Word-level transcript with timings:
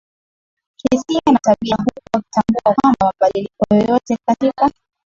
hisia 0.91 1.21
na 1.31 1.39
tabia 1.39 1.75
huku 1.75 1.99
wakitambua 2.13 2.73
kwamba 2.75 2.97
mabadiliko 3.13 3.65
yoyote 3.71 4.17
katika 4.27 4.71